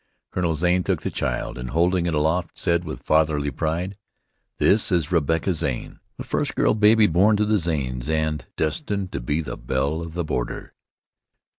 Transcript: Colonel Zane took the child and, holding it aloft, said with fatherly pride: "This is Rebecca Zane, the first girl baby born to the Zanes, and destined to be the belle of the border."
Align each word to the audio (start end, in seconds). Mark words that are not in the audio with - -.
Colonel 0.31 0.55
Zane 0.55 0.81
took 0.81 1.03
the 1.03 1.11
child 1.11 1.59
and, 1.59 1.69
holding 1.69 2.07
it 2.07 2.15
aloft, 2.15 2.57
said 2.57 2.85
with 2.85 3.03
fatherly 3.03 3.51
pride: 3.51 3.99
"This 4.57 4.91
is 4.91 5.11
Rebecca 5.11 5.53
Zane, 5.53 5.99
the 6.17 6.23
first 6.23 6.55
girl 6.55 6.73
baby 6.73 7.05
born 7.05 7.37
to 7.37 7.45
the 7.45 7.59
Zanes, 7.59 8.09
and 8.09 8.43
destined 8.57 9.11
to 9.11 9.19
be 9.21 9.41
the 9.41 9.57
belle 9.57 10.01
of 10.01 10.15
the 10.15 10.23
border." 10.25 10.73